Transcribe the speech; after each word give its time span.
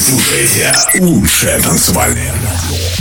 слушаете 0.00 0.72
лучшее 1.00 1.58
танцевальное 1.60 2.32
радио. 2.32 2.99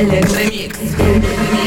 Электромикс. 0.00 1.59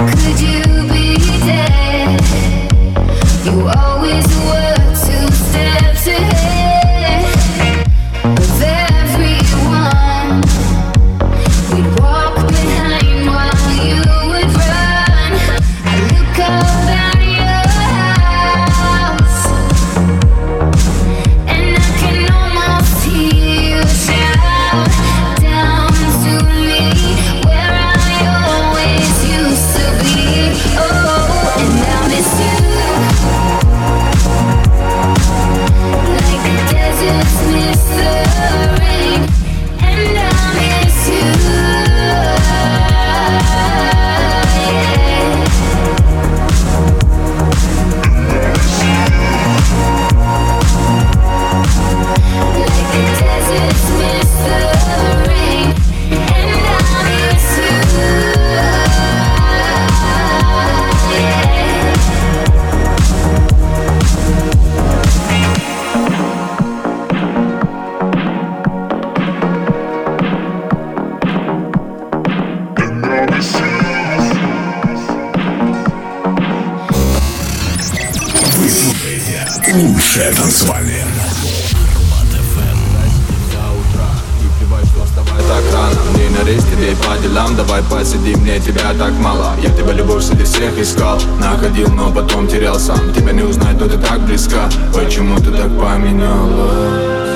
Could 0.00 0.40
you 0.40 0.62
be 0.88 1.16
dead? 1.44 2.20
You 3.44 3.68
always 3.68 4.26
were. 4.46 4.69
лучшая 80.20 80.32
танцевальная. 80.34 81.04
тебе 86.70 86.96
по 86.96 87.16
делам 87.22 87.56
Давай 87.56 87.82
посидим, 87.82 88.40
мне 88.40 88.58
тебя 88.58 88.92
так 88.98 89.12
мало 89.18 89.54
Я 89.62 89.70
тебя 89.70 89.92
любовь 89.92 90.24
среди 90.24 90.44
всех 90.44 90.78
искал 90.78 91.18
Находил, 91.38 91.88
но 91.90 92.10
потом 92.10 92.48
терял 92.48 92.78
сам 92.78 93.12
Тебя 93.14 93.32
не 93.32 93.42
узнать, 93.42 93.78
но 93.78 93.86
ты 93.86 93.98
так 93.98 94.20
близка 94.20 94.68
Почему 94.92 95.36
ты 95.36 95.50
так 95.52 95.68
поменялась? 95.78 97.30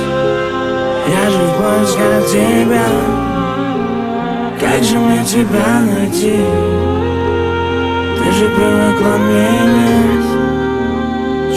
Я 1.07 1.29
же 1.29 1.37
в 1.37 1.53
поисках 1.53 2.27
тебя 2.31 2.87
Как 4.59 4.83
же 4.83 4.97
мне 4.97 5.23
тебя 5.25 5.79
найти? 5.81 6.41
Ты 8.17 8.31
же 8.31 8.49
привыкла 8.49 9.17
менять 9.17 10.24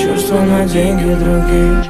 Чувства 0.09 0.41
на 0.41 0.65
деньги 0.65 1.15
других 1.15 1.88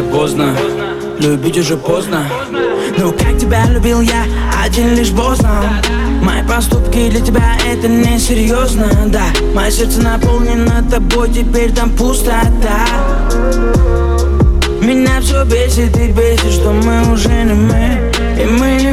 Прощаться 0.00 0.02
поздно, 0.02 0.56
любить 1.18 1.58
уже 1.58 1.76
поздно. 1.76 2.24
Ну 2.96 3.12
как 3.12 3.38
тебя 3.38 3.66
любил 3.66 4.00
я, 4.00 4.24
один 4.64 4.94
лишь 4.94 5.10
поздно 5.10 5.80
Мои 6.22 6.42
поступки 6.46 7.08
для 7.10 7.20
тебя 7.20 7.56
это 7.66 7.88
не 7.88 8.18
серьезно, 8.18 8.88
да. 9.06 9.26
Мое 9.54 9.70
сердце 9.70 10.02
наполнено 10.02 10.84
тобой, 10.90 11.30
теперь 11.30 11.72
там 11.72 11.90
пустота. 11.90 12.86
Меня 14.80 15.20
все 15.20 15.44
бесит 15.44 15.96
и 15.96 16.08
бесит, 16.08 16.52
что 16.52 16.72
мы 16.72 17.12
уже 17.12 17.28
не 17.28 17.54
мы 17.54 18.09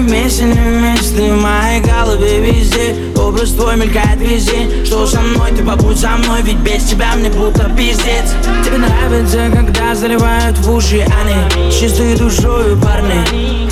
И 0.07 0.09
мы 0.09 0.15
не 0.15 0.21
вместе, 0.21 0.43
не 0.43 0.53
вместе. 0.53 1.33
В 1.33 1.41
моей 1.41 1.81
голове 1.81 2.39
везде 2.39 2.95
Образ 3.17 3.51
твой 3.51 3.75
мелькает 3.75 4.19
везде. 4.19 4.85
Что 4.85 5.05
со 5.05 5.19
мной, 5.21 5.51
ты 5.51 5.63
побудь 5.63 5.99
со 5.99 6.09
мной 6.09 6.41
Ведь 6.43 6.57
без 6.57 6.83
тебя 6.83 7.13
мне 7.15 7.29
будто 7.29 7.69
пиздец. 7.75 8.33
Тебе 8.63 8.77
нравится, 8.77 9.49
когда 9.53 9.95
заливают 9.95 10.57
в 10.59 10.73
уши 10.73 11.05
они 11.21 11.71
С 11.71 11.79
чистой 11.79 12.15
душою 12.15 12.77
парни. 12.77 13.15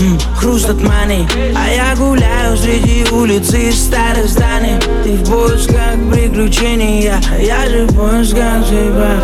М, 0.02 0.20
Хруст 0.36 0.70
от 0.70 0.82
мани. 0.82 1.28
А 1.56 1.70
я 1.70 1.96
гуляю 1.96 2.58
среди 2.58 3.06
улиц 3.12 3.48
старых 3.76 4.28
зданий. 4.28 4.80
Ты 5.04 5.14
в 5.14 5.30
поисках 5.30 5.96
приключений 6.12 7.04
Я, 7.04 7.20
я 7.40 7.70
же 7.70 7.86
в 7.86 7.96
поисках 7.96 8.68
тебя. 8.68 9.20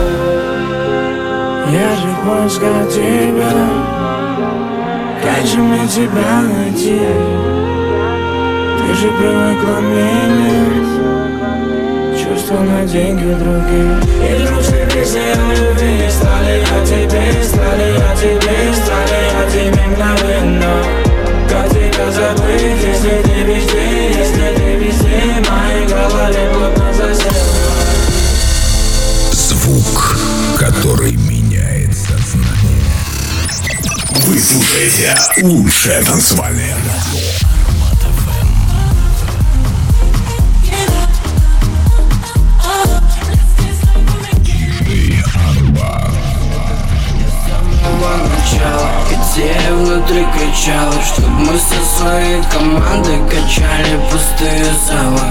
Я 1.72 1.96
же 1.96 2.08
в 2.08 2.26
поисках 2.26 2.90
тебя 2.90 3.91
Как 5.24 5.46
же 5.46 5.58
мне 5.60 5.88
тебя 5.88 6.42
найти? 6.42 7.00
Ты 8.78 8.94
же 8.96 9.08
привыкла 9.10 9.80
менять 9.80 10.92
Чувства 12.20 12.60
на 12.62 12.84
деньги 12.86 13.34
других 13.34 14.04
И 14.20 14.44
вдруг 14.44 14.62
все 14.62 14.86
песни 14.92 15.20
о 15.20 15.54
любви 15.54 16.10
Стали 16.10 16.62
о 16.62 16.86
тебе, 16.86 17.44
стали 17.44 17.90
о 17.98 18.16
тебе 18.16 18.74
Стали 18.74 19.22
о 19.38 19.44
тебе 19.52 19.86
мгновенно 19.88 20.74
Как 21.48 21.70
тебя 21.70 22.12
забыть, 22.12 22.84
если 22.84 23.22
ты 23.22 23.38
везде 23.44 24.10
Если 24.10 24.48
ты 24.56 24.76
везде, 24.76 25.20
в 25.40 25.50
моей 25.52 25.86
голове 25.88 26.44
плотно 26.52 26.94
засела 26.94 27.62
Звук, 29.32 30.18
который. 30.58 31.31
Вы 34.26 34.40
слушаете 34.40 35.18
лучшее 35.42 36.02
танцевальное 36.04 36.76
радио. 36.76 37.22
Идея 49.34 49.74
внутри 49.74 50.26
кричала 50.36 50.94
Чтоб 51.02 51.30
мы 51.30 51.58
со 51.58 51.98
своей 51.98 52.44
командой 52.52 53.18
качали 53.30 54.00
пустые 54.12 54.66
залы 54.86 55.22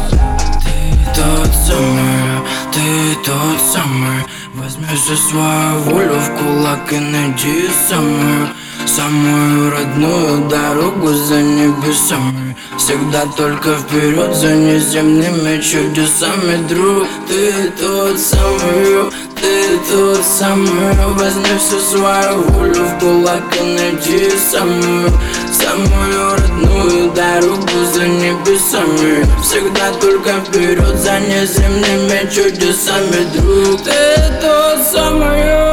Ты 0.64 1.20
тот 1.20 1.50
самый, 1.66 2.40
ты 2.72 3.14
тот 3.24 3.60
самый 3.72 4.24
Возьмешь 4.54 5.00
за 5.06 5.16
свою 5.16 5.78
волю 5.80 6.18
в 6.18 6.38
кулак 6.38 6.92
и 6.92 6.98
найди 6.98 7.68
самую 7.88 8.48
Самую 8.86 9.70
родную 9.70 10.48
дорогу 10.48 11.08
за 11.12 11.40
небесами. 11.42 12.56
Всегда 12.78 13.26
только 13.36 13.76
вперед 13.76 14.34
за 14.34 14.54
неземными 14.54 15.60
чудесами 15.60 16.66
Друг, 16.66 17.06
ты 17.28 17.70
тот 17.78 18.18
самый, 18.18 19.10
ты 19.36 19.78
тот 19.90 20.24
самый. 20.24 21.14
Возьми 21.14 21.58
всю 21.58 21.78
свою 21.78 22.42
волю 22.42 22.84
в 22.84 22.98
кулак 22.98 23.42
и 23.60 23.62
найди 23.62 24.30
самую 24.50 25.10
Самую 25.52 26.36
родную 26.36 27.10
дорогу 27.12 27.84
за 27.92 28.06
небесами. 28.06 29.26
Всегда 29.42 29.92
только 30.00 30.40
вперед 30.40 30.96
за 30.96 31.20
неземными 31.20 32.28
чудесами 32.30 33.24
Друг, 33.36 33.82
ты 33.82 34.40
тот 34.40 34.86
самый 34.90 35.69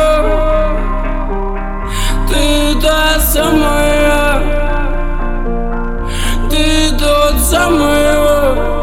самая. 3.19 4.41
Ты 6.49 6.91
тот 6.97 7.39
самый. 7.39 8.77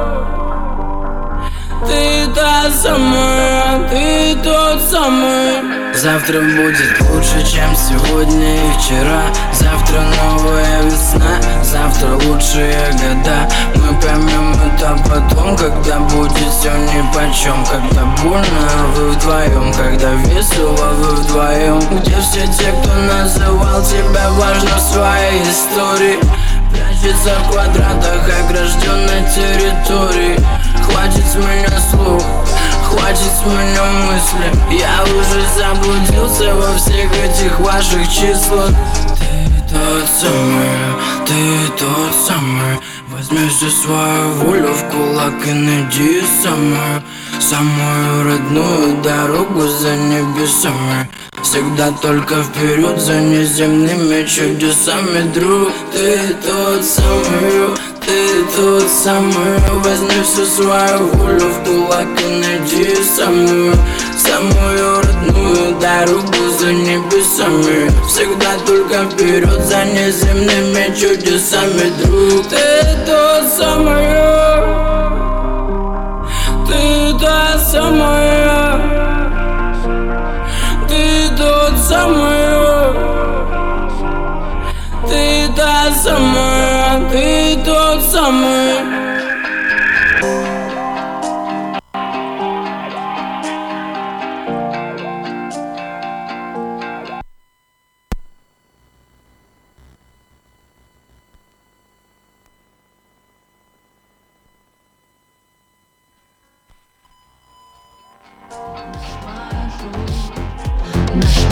Ты 1.87 2.35
та 2.35 2.71
самая 2.71 3.89
Ты 3.91 4.37
тот 4.43 4.81
самый. 4.81 5.95
Завтра 5.95 6.41
будет 6.41 7.01
лучше, 7.09 7.47
чем 7.47 7.75
сегодня 7.77 8.55
и 8.55 8.73
вчера. 8.79 9.23
Завтра 9.53 10.01
новая 10.01 10.83
весна 10.83 11.41
Завтра 11.63 12.09
лучшие 12.27 12.77
года 12.93 13.49
поймем 14.15 14.53
это 14.53 14.97
потом 15.09 15.57
Когда 15.57 15.99
будет 16.01 16.49
все 16.51 16.71
нипочем 16.71 17.65
Когда 17.71 18.05
больно, 18.23 18.45
а 18.45 18.87
вы 18.95 19.11
вдвоем 19.11 19.73
Когда 19.75 20.13
весело, 20.15 20.93
вы 20.95 21.17
вдвоем 21.17 21.81
Где 21.99 22.21
все 22.21 22.47
те, 22.47 22.73
кто 22.73 22.95
называл 22.95 23.83
тебя 23.83 24.31
важным 24.31 24.77
в 24.77 24.81
своей 24.81 25.43
истории? 25.43 26.19
Прячется 26.71 27.31
в 27.41 27.53
квадратах 27.53 28.29
огражденной 28.41 29.23
территории. 29.33 30.41
Хватит 30.83 31.25
с 31.25 31.35
меня 31.37 31.79
слух 31.91 32.23
Хватит 32.85 33.19
с 33.19 33.47
меня 33.47 33.85
мысли. 34.07 34.77
Я 34.77 35.03
уже 35.05 35.45
заблудился 35.57 36.55
во 36.55 36.77
всех 36.77 37.11
этих 37.13 37.59
ваших 37.61 38.09
числах. 38.09 38.71
Ты 39.19 39.75
тот 39.75 40.09
самый, 40.21 41.27
ты 41.27 41.69
тот 41.77 42.15
самый 42.27 42.79
Возьмешь 43.17 43.61
за 43.61 43.71
свою 43.71 44.33
волю 44.43 44.73
в 44.73 44.91
кулак 44.91 45.47
и 45.47 45.53
найди 45.53 46.21
самую 46.43 47.03
Самую 47.39 48.25
родную 48.25 49.03
дорогу 49.03 49.69
за 49.69 49.95
небесами. 49.95 51.09
Всегда 51.41 51.93
только 51.93 52.43
вперед 52.43 52.99
за 53.01 53.21
неземными 53.21 54.27
чудесами 54.27 55.31
Друг, 55.33 55.73
ты 55.93 56.35
тот 56.45 56.85
самый, 56.85 57.77
ты 58.05 58.45
тот 58.57 58.89
самый. 58.89 59.59
Возьми 59.85 60.23
всю 60.25 60.45
свою 60.47 61.07
волю 61.07 61.49
в 61.51 61.65
кулак 61.65 62.09
и 62.21 62.41
найди 62.41 62.97
самую 63.17 63.75
Самую 64.27 65.03
родную 65.03 65.79
дорогу 65.79 66.49
за 66.59 66.73
небесами. 66.73 67.91
Всегда 68.09 68.57
только 68.67 69.05
вперед 69.11 69.63
за 69.67 69.85
неземными 69.85 70.95
чудесами. 70.99 71.91
Друг, 72.03 72.49
ты 72.49 73.05
тот 73.05 73.53
самый 73.53 74.17
Ты 76.67 77.19
та 77.21 77.59
самая 77.59 78.81
Ты 80.89 81.37
тот 81.37 81.79
самый 81.87 82.95
Ты 85.07 85.53
та 85.55 85.93
самая 86.03 87.11
Ты 87.11 87.63
тот 87.63 88.03
самый 88.11 88.94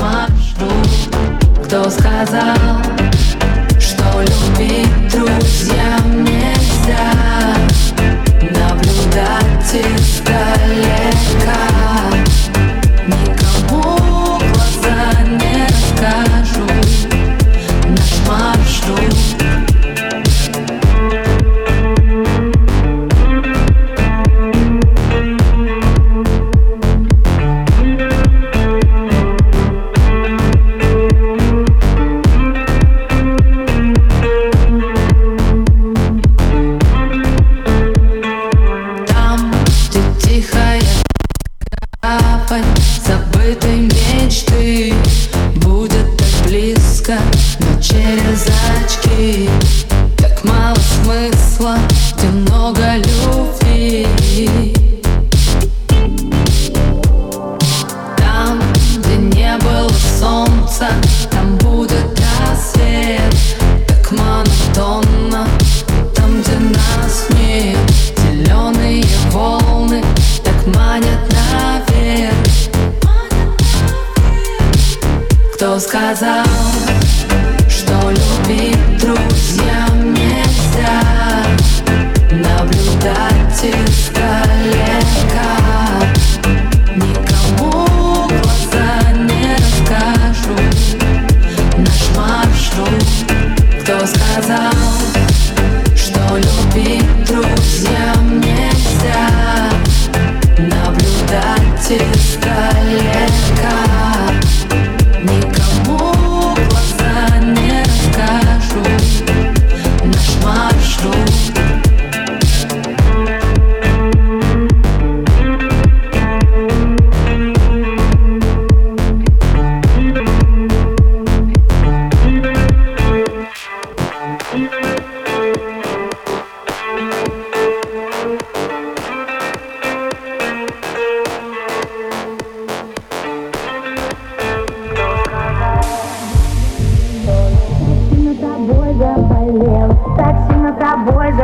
К 0.03 1.65
Кто 1.65 1.89
сказал, 1.89 2.57
что 3.79 4.21
любить 4.21 5.13
друзьям 5.13 6.25
нельзя 6.25 7.32
сказал, 75.93 76.72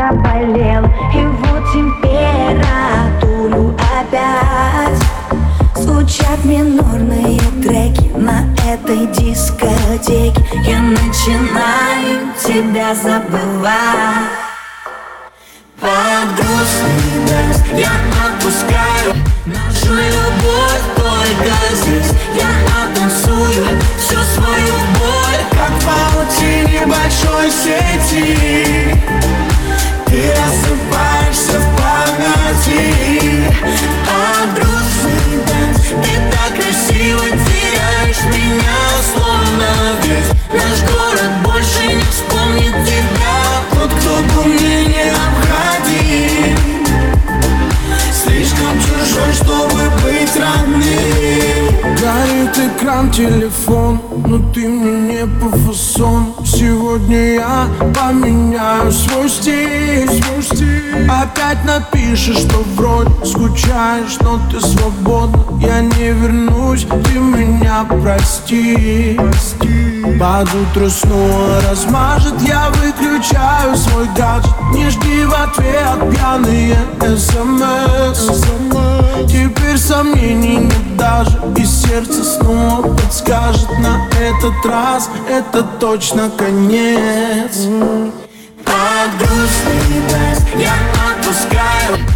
заболел. 0.08 0.82
Вот 0.82 1.72
температуру 1.72 3.74
опять 4.00 5.02
Звучат 5.76 6.44
минорные 6.44 7.40
треки 7.62 8.10
на 8.16 8.44
этой 8.66 9.06
дискотеке. 9.06 10.42
Я 10.64 10.80
начинаю 10.80 12.32
тебя 12.42 12.94
забывать. 12.94 14.28
Под 15.80 16.34
грустный 16.34 17.78
я 17.78 17.90
отпускаю 18.26 18.77
Сегодня 57.08 57.34
я 57.36 57.68
поменяю 57.94 58.92
свой 58.92 59.30
стиль, 59.30 60.06
свой 60.06 60.42
стиль. 60.42 61.08
Опять 61.08 61.64
напишешь, 61.64 62.36
что 62.36 62.58
вроде 62.76 63.10
скучаешь 63.24 64.18
Но 64.20 64.38
ты 64.50 64.60
свободна, 64.60 65.42
я 65.58 65.80
не 65.80 66.12
вернусь 66.12 66.84
Ты 66.84 67.18
меня 67.18 67.86
прости, 68.02 69.18
Под 70.20 70.48
утро 70.54 70.90
снова 70.90 71.62
размажет 71.70 72.34
Я 72.42 72.68
выключаю 72.70 73.74
свой 73.74 74.06
гаджет. 74.14 74.52
Не 74.74 74.90
жди 74.90 75.24
в 75.24 75.32
ответ 75.32 76.14
пьяные 76.14 76.76
смс 77.16 78.28
Теперь 79.26 79.78
сомнений 79.78 80.56
нет 80.58 80.96
даже 80.96 81.38
И 81.56 81.64
сердце 81.64 82.24
снова 82.24 82.94
подскажет 82.94 83.68
На 83.78 84.08
этот 84.20 84.64
раз. 84.64 85.10
Это 85.28 85.62
точно 85.80 86.30
конец. 86.30 87.66
Под 88.64 89.18
грустный 89.18 90.02
дождь 90.08 90.46
я 90.56 90.72
отпускаю 91.10 92.07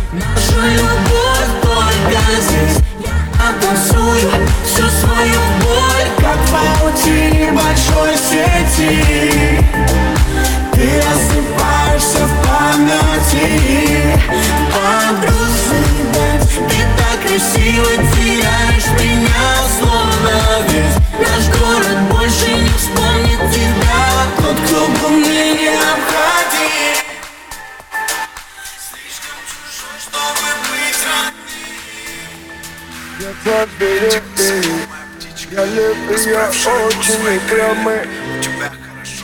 Я 35.50 35.64
лепый, 35.64 36.30
я 36.30 36.48
очень 36.48 37.36
упрямый 37.36 38.00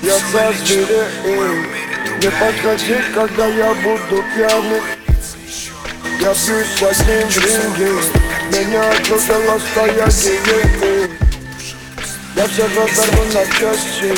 Я 0.03 0.19
зазверею 0.33 1.67
Не 2.21 2.31
подходи, 2.31 2.97
когда 3.15 3.47
я 3.47 3.75
буду 3.75 4.25
пьяный 4.35 4.83
Я 6.21 6.33
пьюсь 6.35 6.83
одним 6.83 7.29
в 7.29 7.37
ринге 7.37 7.91
Меня 8.53 8.91
окружила 8.93 9.59
стая 9.71 10.07
гиены 10.07 11.11
Я 12.35 12.47
всех 12.47 12.71
разорву 12.77 13.25
на 13.35 13.45
части 13.59 14.11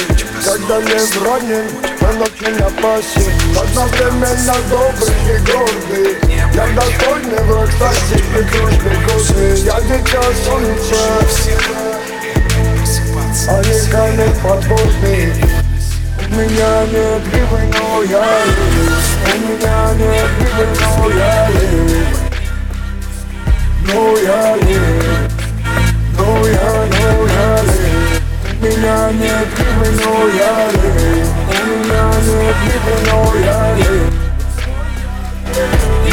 Когда 0.44 0.78
лев 0.80 1.22
ранен, 1.24 1.66
он 2.00 2.22
очень 2.22 2.58
опасен 2.62 3.32
Одновременно 3.58 4.56
добрый 4.68 5.14
и 5.26 5.38
гордый 5.50 6.39
Я 6.52 6.66
достойный 6.74 7.42
враг, 7.44 7.70
и 8.10 8.42
дружбы 8.42 8.90
годы 9.06 9.56
Я 9.64 9.80
дитя 9.82 10.22
солнца 10.44 11.00
Они 13.48 13.90
камень 13.90 14.34
подводный. 14.42 15.32
У 16.18 16.32
меня 16.32 16.72
нет 16.86 17.22
гривы, 17.32 17.60
но 17.72 18.02
я 18.02 18.24
У 19.26 19.38
меня 19.38 19.78
нет 19.94 20.30
гривы, 20.38 20.66
но 20.80 21.10
я 21.10 21.30
Но 23.86 24.00
я 24.18 24.56
Но 26.16 26.28
я, 26.46 26.70
но 26.98 27.26
я 27.26 27.48
У 28.42 28.64
меня 28.64 28.98
нет 29.12 29.48
гривы, 29.56 29.88
но 30.04 30.12
я 30.28 30.52
У 31.46 31.60
меня 31.66 32.04
нет 32.26 32.56
гривы, 32.64 32.94
но 33.06 33.16
я 33.44 33.58
лев 33.76 34.20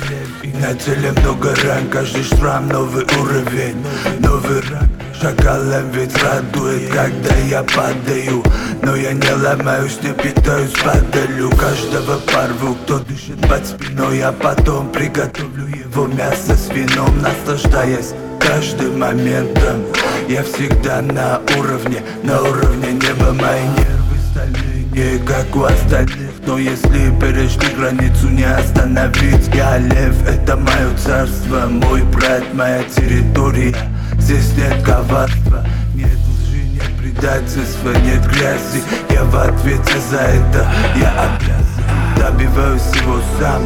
Я 0.43 0.59
на 0.59 0.73
теле 0.75 1.11
много 1.17 1.53
ран 1.65 1.89
Каждый 1.89 2.23
шрам 2.23 2.69
новый 2.69 3.05
уровень 3.19 3.83
Новый 4.19 4.61
ранг 4.61 4.89
Шакалом 5.19 5.91
ведь 5.91 6.15
радует, 6.23 6.89
когда 6.91 7.35
я 7.35 7.63
падаю 7.63 8.43
Но 8.81 8.95
я 8.95 9.11
не 9.11 9.31
ломаюсь, 9.33 9.99
не 10.01 10.13
питаюсь 10.13 10.71
падалью. 10.71 11.49
Каждого 11.51 12.17
порву, 12.19 12.75
кто 12.83 12.99
дышит 12.99 13.41
под 13.49 13.65
спиной 13.65 14.21
А 14.21 14.31
потом 14.31 14.89
приготовлю 14.89 15.67
его 15.67 16.07
мясо 16.07 16.55
с 16.55 16.69
вином 16.69 17.21
Наслаждаясь 17.21 18.13
каждым 18.39 18.99
моментом. 18.99 19.83
Я 20.27 20.43
всегда 20.43 21.01
на 21.01 21.41
уровне, 21.57 22.01
на 22.23 22.41
уровне 22.41 22.93
неба 22.93 23.33
Мои 23.33 23.61
нервы 23.61 24.17
стальные, 24.31 24.70
не 24.91 25.17
как 25.19 25.55
у 25.55 25.63
остальных. 25.63 26.31
Но 26.45 26.57
если 26.57 27.11
перешли 27.19 27.75
границу, 27.75 28.29
не 28.29 28.43
остановить 28.43 29.49
Я 29.53 29.77
лев, 29.77 30.15
это 30.27 30.57
мое 30.57 30.95
царство. 30.97 31.67
Мой 31.67 32.03
брат, 32.03 32.43
моя 32.53 32.83
территория. 32.83 33.75
Здесь 34.19 34.53
нет 34.55 34.83
коварства, 34.83 35.65
нет 35.95 36.17
лжи, 36.29 36.63
нет 36.73 36.91
предательства, 36.99 37.89
нет 38.05 38.25
грязи. 38.27 38.83
Я 39.09 39.23
в 39.23 39.35
ответе 39.35 39.93
за 40.09 40.19
это, 40.19 40.67
я 40.97 41.35
обязан. 41.35 41.81
Добиваюсь 42.17 42.81
всего 42.81 43.19
сам. 43.39 43.61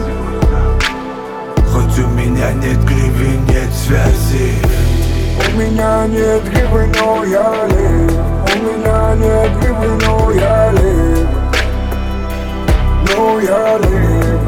Хоть 1.71 1.99
у 1.99 2.07
меня 2.09 2.53
нет 2.53 2.81
гривен, 2.85 3.45
нет 3.47 3.69
связи 3.73 4.84
У 5.37 5.57
меня 5.57 6.07
нет 6.07 6.43
гривы, 6.49 6.89
но 6.99 7.23
я 7.25 7.65
лев 7.67 8.13
У 8.45 8.57
меня 8.63 9.15
нет 9.15 9.51
гривы, 9.59 9.89
но 10.05 10.31
я 10.31 10.71
лев 10.71 11.27
Но 13.09 13.39
я 13.39 13.77
лев 13.77 14.41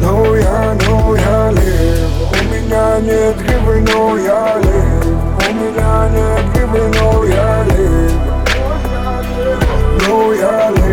Но 0.00 0.36
я, 0.36 0.76
но 0.86 1.16
я 1.16 1.50
лев 1.50 2.10
У 2.30 2.44
меня 2.52 3.00
нет 3.00 3.36
гривы, 3.38 3.80
но 3.80 4.16
я 4.16 4.58
лев 4.58 5.06
У 5.38 5.52
меня 5.54 6.08
нет 6.14 6.52
гривы, 6.54 6.82
но 7.00 7.24
я 7.24 7.64
лев 7.64 8.12
Но 10.06 10.32
я 10.32 10.70
лев 10.70 10.91